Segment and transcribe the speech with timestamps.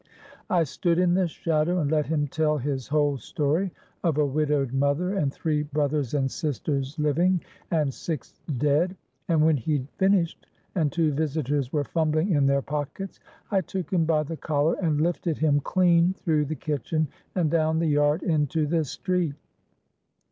[0.49, 3.69] I stood in the shadow and let him tell his whole story,
[4.03, 7.39] of a widowed mother and three brothers and sisters living,
[7.69, 8.95] and six dead;
[9.27, 13.19] and when he'd finished, and two visitors were fumbling in their pockets,
[13.51, 17.77] I took him by the collar and lifted him clean through the kitchen and down
[17.77, 19.35] the yard into the street.